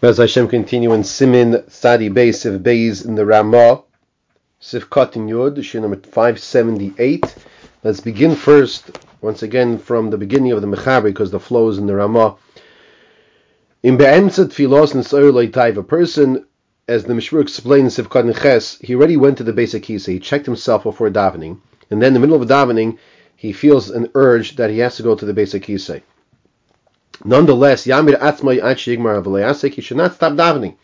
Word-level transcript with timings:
Bez 0.00 0.18
Hashem 0.18 0.46
continue 0.46 0.92
in 0.92 1.02
Simin 1.02 1.64
Sadi 1.68 2.08
Beis 2.08 2.36
Sif 2.36 2.60
Beis 2.60 3.04
in 3.04 3.16
the 3.16 3.26
Ramah 3.26 3.82
Sif 4.60 4.88
Katin 4.88 5.26
Yud 5.26 5.60
Shir 5.64 5.80
number 5.80 5.96
578 5.96 7.34
Let's 7.82 7.98
begin 7.98 8.36
first 8.36 8.96
once 9.20 9.42
again 9.42 9.76
from 9.76 10.10
the 10.10 10.16
beginning 10.16 10.52
of 10.52 10.60
the 10.60 10.68
Mechaber 10.68 11.06
because 11.06 11.32
the 11.32 11.40
flow 11.40 11.68
is 11.68 11.78
in 11.78 11.88
the 11.88 11.96
Ramah. 11.96 12.36
In 13.82 13.96
Be'emza 13.96 14.46
Tfilos 14.46 14.94
Nisayr 14.94 15.32
Leitai 15.32 15.76
a 15.76 15.82
person 15.82 16.46
as 16.86 17.02
the 17.02 17.14
Mishmur 17.14 17.42
explains 17.42 17.96
Sif 17.96 18.08
Katin 18.08 18.32
Ches 18.32 18.78
he 18.78 18.94
already 18.94 19.16
went 19.16 19.38
to 19.38 19.42
the 19.42 19.52
basic 19.52 19.82
Kisa 19.82 20.12
he 20.12 20.20
checked 20.20 20.46
himself 20.46 20.84
before 20.84 21.10
davening 21.10 21.58
and 21.90 22.00
then 22.00 22.14
in 22.14 22.14
the 22.14 22.20
middle 22.20 22.40
of 22.40 22.48
davening 22.48 22.98
he 23.34 23.52
feels 23.52 23.90
an 23.90 24.08
urge 24.14 24.54
that 24.54 24.70
he 24.70 24.78
has 24.78 24.94
to 24.98 25.02
go 25.02 25.16
to 25.16 25.26
the 25.26 25.34
basic 25.34 25.64
Kisa 25.64 26.02
Nonetheless, 27.24 27.86
Yamir 27.86 28.18
Atzmai 28.20 28.60
Achigmar 28.62 29.20
Avalayasik, 29.20 29.74
he 29.74 29.82
should 29.82 29.96
not 29.96 30.14
stop 30.14 30.34
davening. 30.34 30.74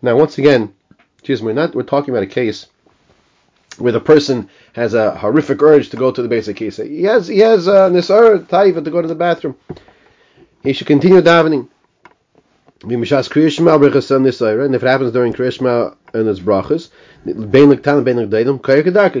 Now, 0.00 0.16
once 0.16 0.38
again, 0.38 0.72
excuse 1.18 1.42
me, 1.42 1.46
we're 1.46 1.52
not 1.52 1.74
we're 1.74 1.82
talking 1.82 2.14
about 2.14 2.22
a 2.22 2.26
case 2.26 2.66
where 3.76 3.92
the 3.92 4.00
person 4.00 4.48
has 4.72 4.94
a 4.94 5.14
horrific 5.16 5.60
urge 5.62 5.90
to 5.90 5.96
go 5.96 6.10
to 6.10 6.22
the 6.22 6.28
basic 6.28 6.56
case. 6.56 6.78
He 6.78 7.02
has 7.02 7.28
he 7.28 7.40
has 7.40 7.66
a 7.66 7.90
nisar 7.90 8.46
taiva 8.46 8.82
to 8.82 8.90
go 8.90 9.02
to 9.02 9.08
the 9.08 9.14
bathroom. 9.14 9.56
He 10.62 10.72
should 10.72 10.86
continue 10.86 11.20
davening. 11.20 11.68
And 12.80 12.92
if 12.92 13.12
it 14.82 14.86
happens 14.86 15.12
during 15.12 15.32
Krishma 15.32 15.96
and 16.14 16.28
his 16.28 16.40
brachas, 16.40 16.90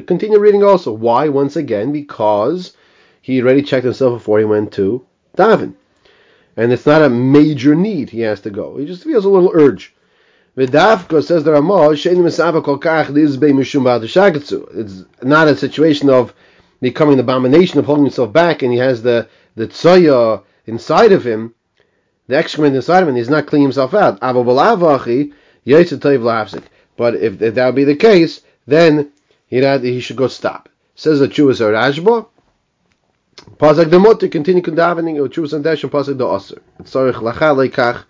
continue 0.06 0.38
reading 0.38 0.62
also. 0.62 0.92
Why? 0.92 1.28
Once 1.28 1.56
again, 1.56 1.90
because 1.92 2.76
he 3.20 3.42
already 3.42 3.62
checked 3.62 3.84
himself 3.84 4.20
before 4.20 4.38
he 4.38 4.44
went 4.44 4.72
to 4.74 5.04
daven 5.36 5.74
and 6.58 6.72
it's 6.72 6.86
not 6.86 7.02
a 7.02 7.08
major 7.08 7.76
need 7.76 8.10
he 8.10 8.20
has 8.20 8.40
to 8.40 8.50
go. 8.50 8.76
He 8.76 8.84
just 8.84 9.04
feels 9.04 9.24
a 9.24 9.28
little 9.28 9.52
urge. 9.54 9.94
V'dafka 10.56 11.22
says 11.22 11.44
the 11.44 11.52
Ramah, 11.52 11.92
It's 14.74 15.04
not 15.22 15.48
a 15.48 15.56
situation 15.56 16.10
of 16.10 16.34
becoming 16.80 17.14
an 17.14 17.20
abomination 17.20 17.78
of 17.78 17.86
holding 17.86 18.06
himself 18.06 18.32
back, 18.32 18.62
and 18.62 18.72
he 18.72 18.78
has 18.78 19.02
the 19.02 19.28
the 19.54 19.68
tzoya 19.68 20.42
inside 20.66 21.12
of 21.12 21.24
him, 21.24 21.54
the 22.26 22.36
excrement 22.36 22.74
inside 22.74 23.04
of 23.04 23.08
him, 23.08 23.14
he's 23.14 23.30
not 23.30 23.46
cleaning 23.46 23.68
himself 23.68 23.94
out. 23.94 24.18
But 24.20 24.36
if, 27.14 27.42
if 27.42 27.54
that 27.54 27.66
would 27.66 27.76
be 27.76 27.84
the 27.84 27.96
case, 27.96 28.40
then 28.66 29.12
he 29.46 29.60
he 29.60 30.00
should 30.00 30.16
go 30.16 30.26
stop. 30.26 30.68
Says 30.96 31.20
the 31.20 31.28
Jewish 31.28 31.60
Rashba, 31.60 32.26
Pasuk 33.38 33.88
the 33.88 34.00
mutter 34.00 34.26
continue 34.26 34.62
davening 34.62 35.16
or 35.24 35.28
chuvas 35.28 35.52
and 35.52 35.62
dash 35.62 35.84
and 35.84 35.92
pasuk 35.92 36.18
the 36.18 36.26
aser. 36.26 36.60
Tzarich 36.82 37.14
lacha 37.14 37.54
leikach. 37.54 38.04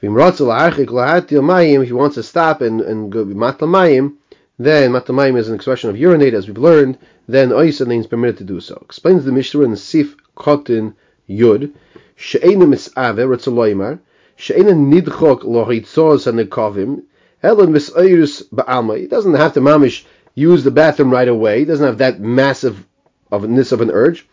If 0.00 1.88
he 1.88 1.92
wants 1.92 2.14
to 2.14 2.22
stop 2.22 2.60
and 2.60 2.80
and 2.80 3.10
go 3.10 3.24
matla 3.24 3.66
mayim, 3.66 4.14
then 4.56 4.92
matla 4.92 5.06
mayim 5.06 5.36
is 5.36 5.48
an 5.48 5.56
expression 5.56 5.90
of 5.90 5.96
urinate, 5.96 6.34
as 6.34 6.46
we've 6.46 6.56
learned. 6.56 6.98
Then 7.26 7.48
oisanin 7.48 7.98
is 7.98 8.06
permitted 8.06 8.38
to 8.38 8.44
do 8.44 8.60
so. 8.60 8.78
Explains 8.84 9.24
the 9.24 9.32
Mishnah 9.32 9.62
in 9.62 9.74
Sif 9.74 10.14
Kotin 10.36 10.94
Yud. 11.28 11.72
She'ena 12.14 12.64
misave 12.64 13.26
rotzel 13.26 13.54
loymar. 13.54 13.98
She'ena 14.36 14.70
nidchok 14.70 15.42
lohitzos 15.42 16.26
hanekovim. 16.30 17.02
Ellen 17.42 17.72
misayirus 17.72 18.44
ba'alma. 18.50 19.00
He 19.00 19.08
doesn't 19.08 19.34
have 19.34 19.54
to 19.54 19.60
mamish 19.60 20.04
use 20.36 20.62
the 20.62 20.70
bathroom 20.70 21.10
right 21.10 21.26
away. 21.26 21.58
He 21.58 21.64
doesn't 21.64 21.86
have 21.86 21.98
that 21.98 22.20
massive 22.20 22.86
of 23.30 23.48
ness 23.48 23.72
of 23.72 23.80
an 23.80 23.90
urge. 23.90 24.26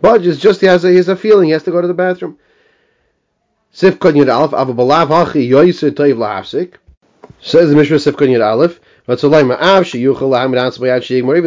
But 0.00 0.26
it's 0.26 0.40
just 0.40 0.60
he 0.60 0.66
has 0.66 0.84
a, 0.84 0.90
he 0.90 0.96
has 0.96 1.08
a 1.08 1.16
feeling 1.16 1.46
he 1.46 1.52
has 1.52 1.62
to 1.64 1.70
go 1.70 1.80
to 1.80 1.88
the 1.88 1.94
bathroom. 1.94 2.38
Says 3.70 3.96
the 3.98 4.14
Mishnah 7.76 7.98
Sif 7.98 8.16
Yud 8.16 8.44
Aleph. 8.44 8.80
Even 9.06 9.18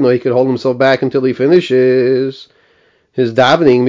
though 0.03 0.09
he 0.09 0.19
could 0.19 0.31
hold 0.31 0.47
himself 0.47 0.77
back 0.77 1.01
until 1.01 1.23
he 1.23 1.33
finishes 1.33 2.47
his 3.13 3.33
davening. 3.33 3.83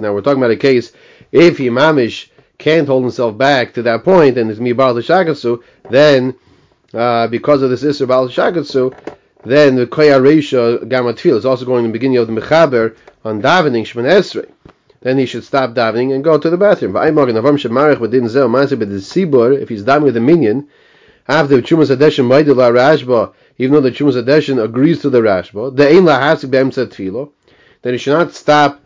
Now 0.00 0.12
we're 0.12 0.20
talking 0.20 0.42
about 0.42 0.50
a 0.50 0.56
case 0.56 0.92
if 1.30 1.58
he 1.58 1.68
mamish 1.68 2.28
can't 2.58 2.88
hold 2.88 3.04
himself 3.04 3.38
back 3.38 3.74
to 3.74 3.82
that 3.82 4.02
point 4.02 4.36
and 4.36 4.50
is 4.50 4.58
mibal 4.58 4.94
T'Shakatzu, 4.94 5.62
then 5.90 6.34
uh, 6.94 7.26
because 7.28 7.62
of 7.62 7.70
this 7.70 7.82
Isabal 7.82 8.28
T'Shakatzu, 8.28 8.96
then 9.44 9.76
the 9.76 9.86
Koya 9.86 10.20
Reisha 10.20 10.78
Gamatfil 10.84 11.36
is 11.36 11.46
also 11.46 11.64
going 11.64 11.84
in 11.84 11.90
the 11.90 11.92
beginning 11.92 12.18
of 12.18 12.26
the 12.26 12.32
Mechaber 12.32 12.96
on 13.24 13.40
davening 13.40 13.82
Shemon 13.82 14.10
Esrei. 14.10 14.50
Then 15.00 15.18
he 15.18 15.26
should 15.26 15.44
stop 15.44 15.74
davening 15.74 16.14
and 16.14 16.24
go 16.24 16.38
to 16.38 16.50
the 16.50 16.56
bathroom. 16.56 16.96
If 16.96 17.02
he's 19.68 19.84
davening 19.84 20.02
with 20.02 20.16
a 20.16 20.20
minion, 20.20 20.68
after 21.28 21.56
the 21.56 21.62
Chumas 21.62 21.94
Adeshin 21.94 22.26
Maidula 22.26 22.72
Rashba, 22.72 23.32
even 23.58 23.74
though 23.74 23.80
the 23.80 23.90
Chumas 23.90 24.20
Adeshin 24.20 24.62
agrees 24.62 25.02
to 25.02 25.10
the 25.10 25.20
Rashba, 25.20 25.76
the 25.76 25.88
Ein 25.88 26.04
Lahasik 26.04 26.50
Be'emsa 26.50 26.86
Tfilo, 26.86 27.30
then 27.82 27.92
he 27.92 27.98
should 27.98 28.14
not 28.14 28.32
stop 28.32 28.80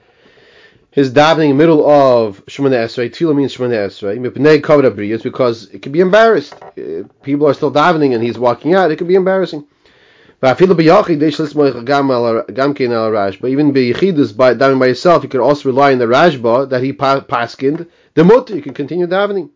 his 0.93 1.11
davening 1.11 1.57
middle 1.57 1.91
of 1.91 2.45
Shemona 2.47 2.85
Esrei. 2.85 3.09
Tefillah 3.11 3.35
means 3.35 3.57
Shemona 3.57 3.87
Esrei. 3.87 4.19
Mipnei 4.19 4.61
Kavod 4.61 4.85
Abriyas 4.89 5.23
because 5.23 5.69
it 5.71 5.81
could 5.81 5.93
be 5.93 6.01
embarrassed. 6.01 6.55
Uh, 6.63 7.05
people 7.23 7.49
are 7.49 7.55
still 7.55 7.73
davening 7.73 8.15
and 8.15 8.23
he's 8.23 8.39
walking 8.39 8.75
out. 8.75 8.91
It 8.91 8.97
could 8.97 9.09
be 9.09 9.15
embarrassing. 9.15 9.67
But 10.41 10.61
even 10.61 10.77
biyachidus 10.77 11.55
by 14.37 14.55
davening 14.55 14.79
by 14.81 14.87
yourself, 14.87 15.23
you 15.23 15.31
could 15.31 15.41
also 15.41 15.71
rely 15.71 15.93
on 15.93 15.99
the 15.99 16.05
Rashba 16.05 16.69
that 16.69 16.83
he 16.83 16.93
paskind. 16.93 17.89
The 18.15 18.25
mutter, 18.25 18.55
you 18.55 18.61
can 18.61 18.75
continue 18.75 19.07
davening. 19.07 19.49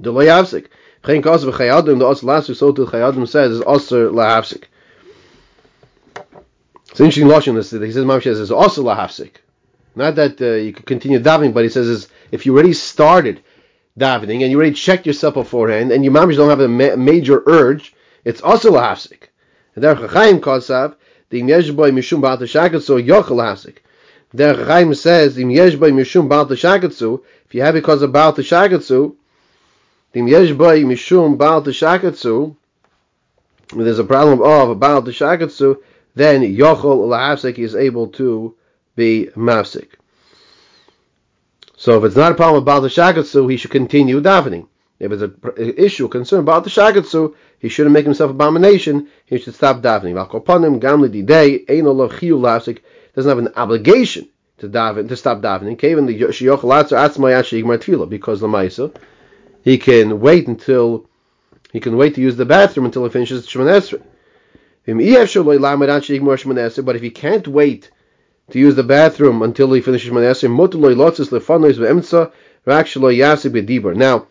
The 0.00 0.12
v'chayadim, 0.12 1.98
the 1.98 2.06
os 2.06 2.22
lasu 2.22 2.54
sotul 2.54 2.88
chayadim 2.88 3.28
says 3.28 3.52
is 3.52 3.60
osir 3.60 4.10
lahavsik. 4.10 4.64
It's 6.92 7.00
interesting 7.00 7.54
this. 7.54 7.70
He 7.70 7.92
says 7.92 8.04
Mamash 8.04 8.22
says 8.22 8.50
also 8.50 8.82
lahavsik. 8.84 9.41
Not 9.94 10.14
that 10.16 10.40
uh, 10.40 10.54
you 10.54 10.72
could 10.72 10.86
continue 10.86 11.20
davening, 11.20 11.52
but 11.52 11.64
he 11.64 11.70
says 11.70 11.86
is 11.88 12.08
if 12.30 12.46
you 12.46 12.54
already 12.54 12.72
started 12.72 13.42
davening 13.98 14.42
and 14.42 14.50
you 14.50 14.56
already 14.56 14.74
checked 14.74 15.06
yourself 15.06 15.34
beforehand 15.34 15.92
and 15.92 16.04
your 16.04 16.12
mamish 16.12 16.36
don't 16.36 16.48
have 16.48 16.60
a 16.60 16.68
ma- 16.68 16.96
major 16.96 17.42
urge, 17.46 17.94
it's 18.24 18.40
also 18.40 18.72
lahafsik. 18.72 19.28
And 19.74 19.82
Der 19.82 19.94
Chaim 19.94 20.40
Kosav, 20.40 20.96
the 21.30 21.40
Im 21.40 21.46
Boy 21.76 21.90
Mishum 21.90 22.20
Baal 22.20 22.38
Tashakatsu 22.38 23.06
Yochel 23.06 23.36
Hasik. 23.36 23.78
Der 24.34 24.54
Chaim 24.64 24.94
says, 24.94 25.36
Im 25.38 25.50
Yesh 25.50 25.74
Boy 25.76 25.90
Mishum 25.90 27.20
if 27.44 27.54
you 27.54 27.62
have 27.62 27.74
because 27.74 28.02
of 28.02 28.12
Baal 28.12 28.32
Tashakatsu, 28.32 29.14
the 30.12 30.20
Im 30.20 30.28
Yesh 30.28 30.52
Boy 30.52 30.82
Mishum 30.82 32.56
there's 33.74 33.98
a 33.98 34.04
problem 34.04 34.42
of 34.42 34.78
Baal 34.78 35.02
Tashakatsu, 35.02 35.76
then 36.14 36.42
Yochel 36.42 37.08
Lahafsik 37.08 37.58
is 37.58 37.74
able 37.74 38.08
to 38.08 38.54
be 38.96 39.28
Mafsik. 39.36 39.88
So 41.76 41.98
if 41.98 42.04
it's 42.04 42.16
not 42.16 42.32
a 42.32 42.34
problem 42.34 42.56
with 42.56 42.66
Baal 42.66 42.82
Tashakatsu, 42.82 43.50
he 43.50 43.56
should 43.56 43.70
continue 43.70 44.20
davening. 44.20 44.68
If 45.02 45.10
it's 45.10 45.22
an 45.22 45.34
issue, 45.76 46.06
concern 46.06 46.38
about 46.40 46.62
the 46.62 46.70
shagatsu, 46.70 47.34
he 47.58 47.68
shouldn't 47.68 47.92
make 47.92 48.04
himself 48.04 48.30
abomination. 48.30 49.08
He 49.26 49.38
should 49.38 49.56
stop 49.56 49.82
davening. 49.82 50.14
Doesn't 53.14 53.28
have 53.28 53.38
an 53.38 53.52
obligation 53.56 54.28
to 54.58 54.68
daven 54.68 55.08
to 55.08 55.16
stop 55.16 55.40
davening. 55.40 55.76
Because 58.08 58.40
the 58.40 58.92
he 59.64 59.78
can 59.78 60.20
wait 60.20 60.46
until 60.46 61.08
he 61.72 61.80
can 61.80 61.96
wait 61.96 62.14
to 62.14 62.20
use 62.20 62.36
the 62.36 62.44
bathroom 62.44 62.86
until 62.86 63.02
he 63.02 63.10
finishes 63.10 63.48
Shemon 63.48 64.00
Esrei. 64.86 66.84
But 66.84 66.96
if 66.96 67.02
he 67.02 67.10
can't 67.10 67.48
wait 67.48 67.90
to 68.52 68.58
use 68.58 68.74
the 68.74 68.82
bathroom 68.82 69.42
until 69.42 69.72
he 69.72 69.80
finishes 69.80 70.10
Esrei, 70.10 70.36
now 73.96 74.26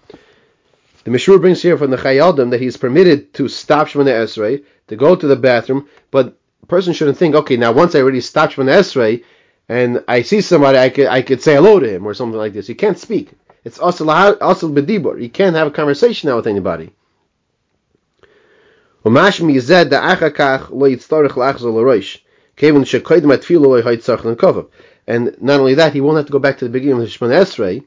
the 1.04 1.10
Mishur 1.10 1.42
brings 1.42 1.62
here 1.62 1.78
from 1.78 1.90
the 1.90 1.98
Chayei 1.98 2.30
Adam 2.30 2.52
that 2.52 2.62
he's 2.62 2.78
permitted 2.78 3.34
to 3.34 3.48
stop 3.48 3.88
Shemana 3.88 4.14
Esrei, 4.24 4.64
to 4.88 4.96
go 4.96 5.16
to 5.16 5.26
the 5.28 5.36
bathroom, 5.36 5.90
but 6.12 6.38
a 6.62 6.66
person 6.68 6.94
shouldn't 6.94 7.18
think, 7.18 7.34
okay, 7.34 7.58
now 7.58 7.72
once 7.72 7.96
I 7.96 8.02
already 8.02 8.22
stopped 8.22 8.56
Shemana 8.56 8.80
Esrei, 8.80 9.24
and 9.68 10.04
I 10.08 10.22
see 10.22 10.42
somebody, 10.42 10.78
I 10.78 10.90
could, 10.90 11.08
I 11.08 11.24
could 11.24 11.42
say 11.42 11.56
hello 11.56 11.80
to 11.80 11.90
him 11.90 12.06
or 12.06 12.14
something 12.14 12.38
like 12.38 12.54
this. 12.54 12.68
He 12.68 12.76
can't 12.76 13.00
speak. 13.00 13.32
It's 13.64 13.80
also 13.80 14.06
bedibur. 14.06 15.20
He 15.20 15.30
can't 15.30 15.56
have 15.56 15.68
a 15.68 15.72
conversation 15.72 16.30
now 16.30 16.36
with 16.36 16.46
anybody. 16.48 16.94
And 25.08 25.36
not 25.42 25.60
only 25.60 25.74
that, 25.76 25.94
he 25.94 26.02
won't 26.02 26.18
have 26.18 26.26
to 26.28 26.32
go 26.32 26.40
back 26.40 26.60
to 26.60 26.66
the 26.66 26.72
beginning 26.72 26.98
of 26.98 27.02
the 27.02 27.08
Shemana 27.08 27.42
Esrei. 27.42 27.84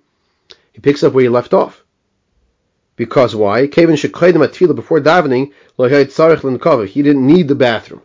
He 0.73 0.81
picks 0.81 1.03
up 1.03 1.13
where 1.13 1.23
he 1.23 1.29
left 1.29 1.55
off. 1.55 1.85
Because 2.97 3.35
why? 3.35 3.67
Before 3.67 5.01
davening, 5.01 5.53
he 6.89 7.03
didn't 7.03 7.27
need 7.27 7.49
the 7.49 7.55
bathroom. 7.55 8.03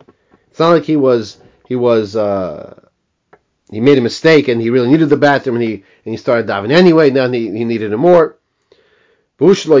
It's 0.50 0.58
not 0.58 0.70
like 0.70 0.84
he 0.84 0.96
was 0.96 1.38
he 1.66 1.76
was 1.76 2.16
uh, 2.16 2.80
he 3.70 3.80
made 3.80 3.98
a 3.98 4.00
mistake 4.00 4.48
and 4.48 4.60
he 4.60 4.70
really 4.70 4.90
needed 4.90 5.08
the 5.08 5.16
bathroom 5.16 5.56
and 5.56 5.64
he 5.64 5.74
and 5.74 6.12
he 6.12 6.16
started 6.16 6.46
diving 6.46 6.72
anyway. 6.72 7.10
Now 7.10 7.30
he, 7.30 7.50
he 7.50 7.64
needed 7.64 7.92
it 7.92 7.96
more. 7.96 8.36
Just 9.38 9.66
as 9.66 9.68
long 9.68 9.78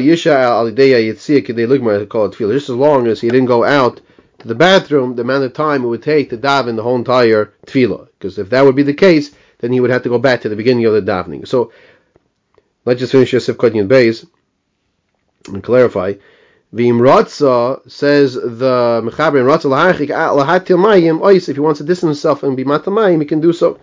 as 3.08 3.20
he 3.20 3.28
didn't 3.28 3.46
go 3.46 3.64
out 3.64 4.00
to 4.40 4.48
the 4.48 4.54
bathroom, 4.54 5.14
the 5.14 5.22
amount 5.22 5.44
of 5.44 5.52
time 5.52 5.84
it 5.84 5.88
would 5.88 6.02
take 6.02 6.30
to 6.30 6.36
daven 6.38 6.76
the 6.76 6.82
whole 6.82 6.96
entire 6.96 7.52
tefillah. 7.66 8.08
Because 8.18 8.38
if 8.38 8.50
that 8.50 8.64
would 8.64 8.76
be 8.76 8.82
the 8.82 8.94
case, 8.94 9.30
then 9.58 9.72
he 9.72 9.80
would 9.80 9.90
have 9.90 10.02
to 10.02 10.08
go 10.08 10.18
back 10.18 10.40
to 10.40 10.48
the 10.48 10.56
beginning 10.56 10.86
of 10.86 10.94
the 10.94 11.02
davening. 11.02 11.46
So 11.46 11.72
let's 12.84 13.00
just 13.00 13.12
finish 13.12 13.32
Yosef 13.32 13.56
Kodnyan 13.56 13.88
Beis 13.88 14.26
and 15.46 15.62
clarify. 15.62 16.14
V'im 16.74 17.90
says 17.90 18.34
the 18.34 19.02
Mechaber 19.04 19.40
in 19.40 19.46
Ratza 19.46 19.68
lahatil 19.68 20.78
mayim 20.78 21.20
ois 21.20 21.48
if 21.48 21.56
he 21.56 21.60
wants 21.60 21.78
to 21.78 21.84
distance 21.84 22.18
himself 22.18 22.42
and 22.42 22.56
be 22.56 22.64
matamayim 22.64 23.20
he 23.20 23.26
can 23.26 23.40
do 23.40 23.52
so. 23.52 23.78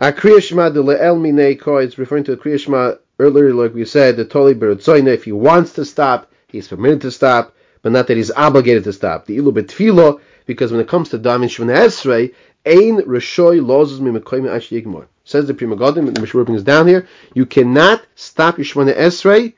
A 0.00 0.12
kriyashma 0.12 0.74
de 0.74 0.82
le'el 0.82 1.18
minei 1.20 1.58
ko 1.58 1.76
it's 1.76 1.96
referring 1.96 2.24
to 2.24 2.34
the 2.34 2.42
kriyashma 2.42 2.98
earlier 3.20 3.54
like 3.54 3.72
we 3.72 3.84
said 3.84 4.16
the 4.16 4.24
toli 4.24 4.54
berutzoyne 4.54 5.06
if 5.06 5.24
he 5.24 5.32
wants 5.32 5.72
to 5.74 5.84
stop 5.84 6.30
he's 6.48 6.68
permitted 6.68 7.00
to 7.00 7.10
stop 7.10 7.54
but 7.82 7.92
not 7.92 8.06
that 8.06 8.16
he's 8.16 8.30
obligated 8.30 8.84
to 8.84 8.92
stop. 8.92 9.26
The 9.26 9.36
ilu 9.36 9.52
betfilo 9.52 10.20
because 10.46 10.72
when 10.72 10.80
it 10.80 10.88
comes 10.88 11.10
to 11.10 11.18
damin 11.18 11.48
shvana 11.48 11.76
esrei 11.86 12.34
ein 12.66 12.98
reshoy 13.02 13.60
lozes 13.60 14.00
mi 14.00 14.10
mekoyim 14.10 14.48
ash 14.48 14.70
yigmor 14.70 15.06
says 15.24 15.46
the 15.46 15.54
Pri 15.54 15.66
Megadim 15.66 16.12
the 16.14 16.20
Mishmur 16.20 16.46
brings 16.46 16.62
down 16.62 16.86
here 16.86 17.06
you 17.34 17.46
cannot 17.46 18.04
stop 18.14 18.58
your 18.58 18.64
shvana 18.64 18.96
esrei 18.96 19.54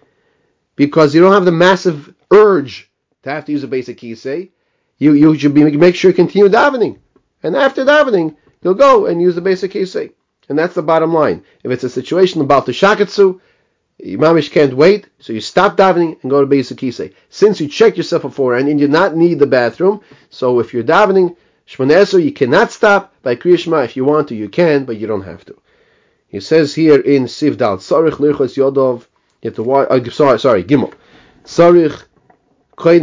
because 0.77 1.15
you 1.15 1.21
don't 1.21 1.33
have 1.33 1.45
the 1.45 1.53
massive 1.53 2.15
urge 2.31 2.91
to 3.23 3.31
have 3.31 3.45
to 3.45 3.53
use 3.53 3.63
a 3.63 3.69
basic 3.69 3.99
kisei. 3.99 4.51
You 4.99 5.13
you 5.13 5.37
should 5.39 5.55
be 5.55 5.65
make 5.77 5.95
sure 5.95 6.11
you 6.11 6.15
continue 6.15 6.49
davening, 6.49 6.99
and 7.43 7.57
after 7.57 7.85
davening 7.85 8.37
you'll 8.63 8.75
go 8.75 9.07
and 9.07 9.21
use 9.21 9.35
the 9.35 9.41
basic 9.41 9.73
kisei. 9.73 10.13
And 10.49 10.59
that's 10.59 10.75
the 10.75 10.83
bottom 10.83 11.15
line. 11.15 11.45
If 11.63 11.71
it's 11.71 11.85
a 11.85 11.91
situation 11.91 12.41
about 12.41 12.67
the 12.67 12.73
shakatsu, 12.73 13.41
Imamish 14.05 14.51
can't 14.51 14.75
wait, 14.75 15.07
so 15.19 15.33
you 15.33 15.41
stop 15.41 15.77
davening 15.77 16.21
and 16.23 16.31
go 16.31 16.41
to 16.41 16.47
basic 16.47 16.79
kisei. 16.79 17.13
Since 17.29 17.61
you 17.61 17.69
checked 17.69 17.97
yourself 17.97 18.23
before 18.23 18.57
and 18.57 18.69
you 18.69 18.77
do 18.77 18.89
not 18.89 19.17
need 19.17 19.39
the 19.39 19.47
bathroom, 19.47 20.01
so 20.31 20.59
if 20.61 20.73
you're 20.73 20.85
davening 20.85 21.37
Shmoneser, 21.69 22.23
you 22.23 22.33
cannot 22.33 22.73
stop 22.73 23.15
by 23.23 23.37
Kriyashma. 23.37 23.85
If 23.85 23.97
you 23.97 24.05
want 24.05 24.29
to, 24.29 24.35
you 24.35 24.49
can, 24.49 24.85
but 24.85 24.97
you 24.97 25.07
don't 25.07 25.23
have 25.23 25.45
to. 25.45 25.57
He 26.27 26.41
says 26.41 26.75
here 26.75 26.99
in 26.99 27.25
Sivdal, 27.25 27.79
Sarich 27.79 28.19
Lirchos 28.19 28.57
Yodov, 28.57 29.07
you 29.43 29.51
have 29.51 29.55
to 29.55 29.63
watch, 29.63 29.89
uh, 29.91 30.11
sorry, 30.11 30.41
sorry, 30.41 30.65
Gimel. 30.65 30.93
Sarich 31.45 32.03
before 32.83 32.97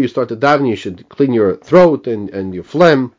you 0.00 0.08
start 0.08 0.28
to 0.30 0.36
daven, 0.36 0.66
you 0.66 0.76
should 0.76 1.06
clean 1.10 1.34
your 1.34 1.56
throat 1.56 2.06
and, 2.06 2.30
and 2.30 2.54
your 2.54 2.64
phlegm 2.64 3.12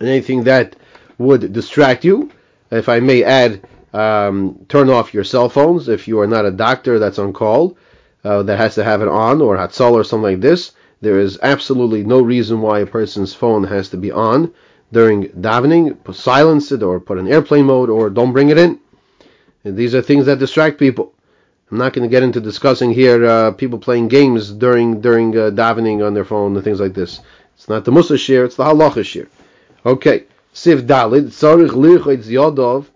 and 0.00 0.08
anything 0.08 0.44
that 0.44 0.74
would 1.18 1.52
distract 1.52 2.06
you. 2.06 2.30
If 2.70 2.88
I 2.88 3.00
may 3.00 3.22
add, 3.22 3.68
um, 3.94 4.66
turn 4.68 4.90
off 4.90 5.14
your 5.14 5.24
cell 5.24 5.48
phones 5.48 5.88
if 5.88 6.08
you 6.08 6.18
are 6.20 6.26
not 6.26 6.44
a 6.44 6.50
doctor 6.50 6.98
that's 6.98 7.18
on 7.18 7.32
call 7.32 7.78
uh, 8.24 8.42
that 8.42 8.58
has 8.58 8.74
to 8.74 8.84
have 8.84 9.02
it 9.02 9.08
on 9.08 9.40
or 9.40 9.56
Hatzal 9.56 9.92
or 9.92 10.04
something 10.04 10.32
like 10.32 10.40
this. 10.40 10.72
There 11.00 11.20
is 11.20 11.38
absolutely 11.42 12.02
no 12.02 12.20
reason 12.20 12.60
why 12.60 12.80
a 12.80 12.86
person's 12.86 13.34
phone 13.34 13.64
has 13.64 13.90
to 13.90 13.96
be 13.96 14.10
on 14.10 14.52
during 14.92 15.28
davening. 15.28 15.96
Silence 16.14 16.72
it 16.72 16.82
or 16.82 16.98
put 16.98 17.18
in 17.18 17.28
airplane 17.28 17.66
mode 17.66 17.88
or 17.88 18.10
don't 18.10 18.32
bring 18.32 18.48
it 18.48 18.58
in. 18.58 18.80
And 19.64 19.76
these 19.76 19.94
are 19.94 20.02
things 20.02 20.26
that 20.26 20.38
distract 20.38 20.78
people. 20.78 21.12
I'm 21.70 21.78
not 21.78 21.92
going 21.92 22.08
to 22.08 22.10
get 22.10 22.22
into 22.22 22.40
discussing 22.40 22.90
here 22.90 23.24
uh, 23.24 23.52
people 23.52 23.78
playing 23.78 24.08
games 24.08 24.50
during 24.50 25.00
during 25.00 25.36
uh, 25.36 25.50
davening 25.50 26.06
on 26.06 26.14
their 26.14 26.24
phone 26.24 26.54
and 26.54 26.64
things 26.64 26.80
like 26.80 26.94
this. 26.94 27.20
It's 27.54 27.68
not 27.68 27.84
the 27.84 27.92
Musa 27.92 28.18
shir, 28.18 28.44
it's 28.44 28.56
the 28.56 28.64
halacha 28.64 29.04
shir. 29.04 29.28
Okay, 29.86 30.24
Siv 30.52 30.82
Dalid 30.82 31.26
Tzarich 31.26 31.70
Lirchitz 31.70 32.26
Yodov 32.26 32.86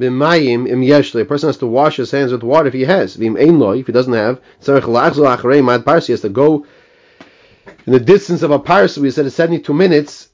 B'mayim 0.00 0.68
Im 0.68 0.80
Yeshle. 0.80 1.22
A 1.22 1.24
person 1.24 1.48
has 1.48 1.58
to 1.58 1.66
wash 1.66 1.96
his 1.96 2.10
hands 2.10 2.32
with 2.32 2.42
water 2.42 2.68
if 2.68 2.74
he 2.74 2.82
has. 2.82 3.16
V'im 3.16 3.40
Ein 3.40 3.58
Lo, 3.58 3.72
if 3.72 3.86
he 3.86 3.92
doesn't 3.92 4.12
have, 4.12 4.40
Tzarich 4.62 4.82
Lachzol 4.82 5.36
Acharei 5.36 5.64
Mad 5.64 5.84
Parsi 5.84 6.12
has 6.12 6.22
to 6.22 6.28
go 6.28 6.66
in 7.86 7.92
the 7.92 8.00
distance 8.00 8.42
of 8.42 8.50
a 8.50 8.58
parsi. 8.58 9.00
We 9.00 9.10
said 9.10 9.26
it's 9.26 9.36
72 9.36 9.72
minutes 9.72 10.28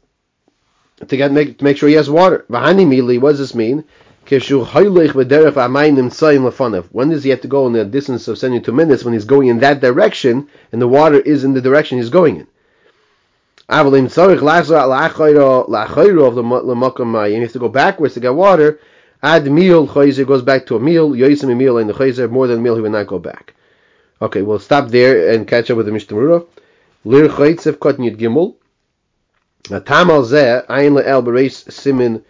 to 1.07 1.17
get 1.17 1.33
make 1.33 1.59
to 1.59 1.65
make 1.65 1.77
sure 1.77 1.89
he 1.89 1.97
has 1.97 2.09
water. 2.09 2.47
V'hani 2.49 2.87
Mili, 2.87 3.21
what 3.21 3.31
does 3.31 3.41
this 3.41 3.55
mean? 3.55 3.85
When 4.29 4.41
does 7.11 7.23
he 7.23 7.31
have 7.31 7.41
to 7.43 7.49
go 7.49 7.67
in 7.69 7.73
the 7.73 7.85
distance 7.85 8.27
of 8.27 8.39
72 8.39 8.73
minutes 8.73 9.05
when 9.05 9.15
he's 9.15 9.25
going 9.25 9.47
in 9.47 9.61
that 9.61 9.81
direction 9.81 10.49
and 10.73 10.83
the 10.83 10.89
water 10.89 11.21
is 11.21 11.45
in 11.45 11.55
the 11.55 11.61
direction 11.61 11.99
he's 11.99 12.11
going 12.11 12.39
in? 12.39 12.49
And 13.69 13.97
you 13.97 14.03
have 14.09 14.33
to 17.53 17.59
go 17.59 17.69
backwards 17.69 18.15
to 18.15 18.21
get 18.21 18.35
water. 18.35 18.81
Add 19.23 19.47
meal 19.51 19.87
goes 19.87 20.43
back 20.43 20.67
to 20.67 20.77
a 20.77 20.81
meal. 20.81 21.11
Yoisim 21.11 21.51
a 21.51 21.55
meal 21.55 21.79
and 21.79 21.89
the 21.89 22.29
more 22.29 22.47
than 22.47 22.59
a 22.59 22.63
meal 22.63 22.77
he 22.77 22.83
will 22.83 22.91
not 22.91 23.07
go 23.07 23.19
back. 23.19 23.55
Okay, 24.21 24.43
we'll 24.43 24.59
stop 24.59 24.89
there 24.89 25.33
and 25.33 25.47
catch 25.47 25.71
up 25.71 25.77
with 25.77 25.87
the 25.87 25.93
Mishnah 25.93 26.17
Lir 27.05 27.29
chaytzev 27.29 27.79
kot 27.79 27.99
nit 27.99 28.19
gimel. 28.19 28.57
Tamal 29.65 30.25
zeh 30.25 30.67
ayin 30.67 30.95
le'el 30.95 31.23
bereis 31.23 31.71
simin 31.71 32.25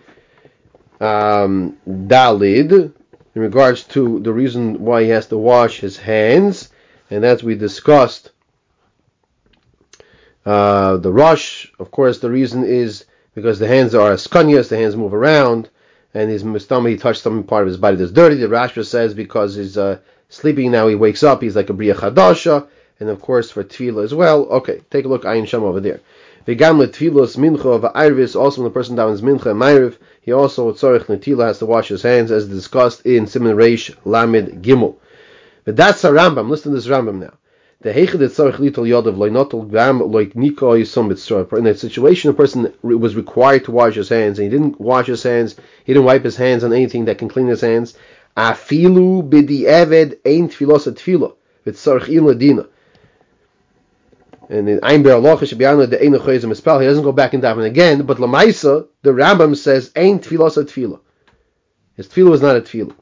um, 1.00 1.76
Dalid 1.88 2.92
in 3.36 3.42
regards 3.42 3.84
to 3.84 4.20
the 4.20 4.32
reason 4.32 4.82
why 4.82 5.02
he 5.02 5.10
has 5.10 5.26
to 5.26 5.36
wash 5.36 5.80
his 5.80 5.98
hands, 5.98 6.70
and 7.10 7.24
as 7.24 7.42
we 7.42 7.54
discussed, 7.54 8.32
uh, 10.46 10.96
the 10.96 11.12
rush, 11.12 11.70
of 11.78 11.90
course, 11.90 12.18
the 12.18 12.30
reason 12.30 12.64
is 12.64 13.04
because 13.34 13.58
the 13.58 13.68
hands 13.68 13.94
are 13.94 14.12
skanyas, 14.14 14.68
the 14.68 14.76
hands 14.76 14.96
move 14.96 15.12
around, 15.12 15.68
and 16.16 16.30
his 16.30 16.62
stomach, 16.62 16.90
he 16.90 16.96
touched 16.96 17.20
some 17.20 17.42
part 17.42 17.64
of 17.64 17.68
his 17.68 17.76
body 17.76 17.96
that's 17.98 18.10
dirty. 18.10 18.36
The 18.36 18.46
Rashba 18.46 18.86
says 18.86 19.12
because 19.12 19.54
he's 19.54 19.76
uh, 19.76 19.98
sleeping 20.30 20.70
now, 20.70 20.88
he 20.88 20.94
wakes 20.94 21.22
up, 21.22 21.42
he's 21.42 21.54
like 21.54 21.68
a 21.68 21.74
Bria 21.74 21.94
Chadasha, 21.94 22.66
and 22.98 23.10
of 23.10 23.20
course 23.20 23.50
for 23.50 23.62
Tefillah 23.62 24.02
as 24.02 24.14
well. 24.14 24.46
Okay, 24.46 24.80
take 24.90 25.04
a 25.04 25.08
look, 25.08 25.24
Ayin 25.24 25.46
Sham 25.46 25.62
over 25.62 25.78
there. 25.78 26.00
V'gam 26.46 26.82
letfilos 26.82 27.36
mincha 27.36 27.92
v'ayrvis, 27.92 28.34
also 28.34 28.62
when 28.62 28.70
the 28.70 28.74
person 28.74 28.96
davens 28.96 29.20
mincha 29.20 29.50
and 29.50 29.60
ma'ariv, 29.60 29.98
he 30.22 30.32
also 30.32 30.72
tzorich 30.72 31.04
netila 31.04 31.48
has 31.48 31.58
to 31.58 31.66
wash 31.66 31.88
his 31.88 32.02
hands, 32.02 32.30
as 32.30 32.48
discussed 32.48 33.04
in 33.04 33.26
Simon 33.26 33.54
Reish 33.54 33.94
Lamed 34.06 34.62
Gimel. 34.64 34.96
But 35.66 35.76
that's 35.76 36.02
a 36.04 36.10
Rambam. 36.10 36.48
Listen 36.48 36.72
to 36.72 36.76
this 36.76 36.86
Rambam 36.86 37.18
now. 37.18 37.34
The 37.80 37.92
heichad 37.92 38.20
tzorich 38.20 38.56
litol 38.56 38.86
yodav 38.88 39.16
loinotel 39.16 39.70
gam 39.70 40.00
loik 40.00 40.34
niko 40.34 40.78
yisum 40.78 41.58
In 41.58 41.64
that 41.64 41.78
situation, 41.78 42.30
a 42.30 42.34
person 42.34 42.72
was 42.82 43.14
required 43.14 43.64
to 43.64 43.70
wash 43.70 43.94
his 43.94 44.08
hands, 44.08 44.38
and 44.38 44.50
he 44.50 44.58
didn't 44.58 44.80
wash 44.80 45.06
his 45.06 45.22
hands. 45.22 45.56
He 45.84 45.92
didn't 45.92 46.06
wipe 46.06 46.24
his 46.24 46.36
hands 46.36 46.64
on 46.64 46.72
anything 46.72 47.04
that 47.04 47.18
can 47.18 47.28
clean 47.28 47.48
his 47.48 47.60
hands. 47.60 47.94
Afilu 48.36 49.28
bidi 49.28 49.62
eved 49.62 50.18
ein 50.24 50.48
tfilos 50.48 50.86
tefila. 50.86 51.34
V'tzorich 51.66 52.08
in 52.08 52.24
ladina 52.24 52.66
and 54.48 54.68
in 54.68 54.80
Ein 54.82 55.02
Ber 55.02 55.20
be 55.20 55.64
honored 55.64 55.90
the 55.90 55.98
Eino 55.98 56.18
Chayzim 56.18 56.52
Mispel. 56.52 56.80
He 56.80 56.86
doesn't 56.86 57.04
go 57.04 57.12
back 57.12 57.34
and 57.34 57.42
daven 57.42 57.66
again, 57.66 58.02
but 58.02 58.18
Lamaisa, 58.18 58.86
the 59.02 59.10
Rambam 59.10 59.56
says, 59.56 59.90
Ain't 59.96 60.22
Tfilos 60.22 60.56
a 60.56 60.64
Tfila. 60.64 61.00
His 61.96 62.08
Tfila 62.08 62.30
was 62.30 62.42
not 62.42 62.56
a 62.56 62.60
Tfila. 62.60 62.94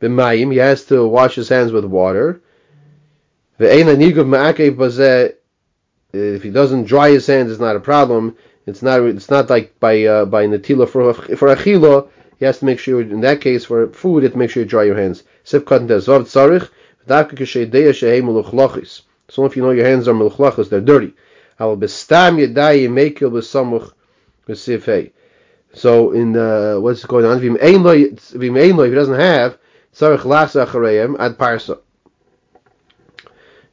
B'mayim, 0.00 0.52
he 0.52 0.58
has 0.58 0.84
to 0.86 1.06
wash 1.06 1.34
his 1.34 1.48
hands 1.48 1.72
with 1.72 1.84
water. 1.84 2.40
If 6.12 6.42
he 6.42 6.50
doesn't 6.50 6.84
dry 6.84 7.10
his 7.10 7.26
hands, 7.26 7.50
it's 7.50 7.60
not 7.60 7.76
a 7.76 7.80
problem. 7.80 8.36
It's 8.66 8.82
not. 8.82 9.00
It's 9.02 9.30
not 9.30 9.48
like 9.48 9.78
by 9.78 10.04
uh, 10.04 10.24
by 10.24 10.46
natila 10.46 10.88
for 10.88 11.14
for 11.14 11.48
achila. 11.54 12.08
He 12.38 12.44
has 12.44 12.58
to 12.58 12.64
make 12.64 12.78
sure. 12.78 13.00
In 13.00 13.20
that 13.20 13.40
case, 13.40 13.64
for 13.64 13.88
food, 13.90 14.18
you 14.18 14.24
have 14.24 14.32
to 14.32 14.38
make 14.38 14.50
sure 14.50 14.62
you 14.62 14.68
dry 14.68 14.84
your 14.84 14.96
hands. 14.96 15.22
So 15.44 15.58
if 19.44 19.56
you 19.56 19.62
know 19.62 19.70
your 19.70 19.86
hands 19.86 20.08
are 20.08 20.14
melchlachas, 20.14 20.68
they're 20.68 20.80
dirty. 20.80 21.14
So 25.72 26.12
in 26.12 26.32
the 26.32 26.78
what's 26.82 27.04
going 27.04 27.24
on? 27.24 27.36
If 27.36 27.42
he 27.42 27.48
doesn't 28.94 29.20
have 29.20 29.58
ad 30.02 31.38
parsa. 31.38 31.78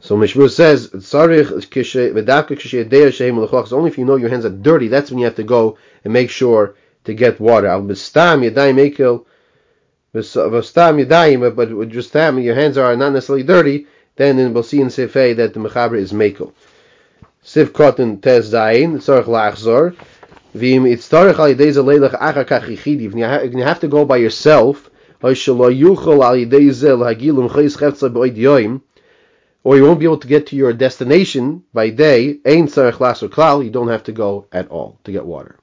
So 0.03 0.15
Mishmur 0.17 0.49
says 0.49 0.89
melchlachas. 0.89 3.71
Only 3.71 3.89
if 3.89 3.97
you 3.97 4.03
know 4.03 4.17
your 4.17 4.29
hands 4.29 4.45
are 4.45 4.49
dirty, 4.49 4.89
that's 4.89 5.09
when 5.09 5.19
you 5.19 5.25
have 5.25 5.35
to 5.35 5.43
go 5.43 5.77
and 6.03 6.11
make 6.11 6.29
sure 6.29 6.75
to 7.05 7.13
get 7.13 7.39
water. 7.39 7.67
Al 7.67 7.83
but 7.83 7.95
just 7.95 8.13
tam, 8.13 8.43
your 12.39 12.55
hands 12.55 12.77
are 12.77 12.95
not 12.97 13.13
necessarily 13.13 13.43
dirty 13.43 13.87
then 14.15 14.53
we'll 14.53 14.63
see 14.63 14.81
in 14.81 14.87
Sifei 14.87 15.35
that 15.37 15.53
the 15.53 15.59
Mechaber 15.59 15.97
is 15.97 16.11
Mekel. 16.11 16.51
Sif 17.41 17.73
Kotten 17.73 18.21
Tez 18.21 18.53
Zayin, 18.53 18.97
Tzorach 18.97 19.25
Lachzor, 19.25 19.95
Vim 20.53 20.83
Itztorach 20.83 21.39
Al 21.39 21.55
Yidei 21.55 21.73
Zalelech 21.73 22.19
Achar 22.19 22.45
Kach 22.45 22.67
Yichidi, 22.67 23.07
if 23.07 23.15
you 23.55 23.63
have 23.63 23.79
to 23.79 23.87
go 23.87 24.05
by 24.05 24.17
yourself, 24.17 24.91
or 29.63 29.77
you 29.77 29.83
won't 29.83 29.99
be 29.99 30.05
able 30.05 30.17
to 30.17 30.27
get 30.27 30.47
to 30.47 30.55
your 30.55 30.73
destination 30.73 31.63
by 31.73 31.89
day, 31.89 32.39
Ein 32.45 32.67
Tzorach 32.67 32.97
Lachzor 32.97 33.29
Klal, 33.29 33.63
you 33.63 33.71
don't 33.71 33.87
have 33.87 34.03
to 34.03 34.11
go 34.11 34.47
at 34.51 34.67
all 34.69 34.99
to 35.03 35.11
get 35.11 35.25
water. 35.25 35.57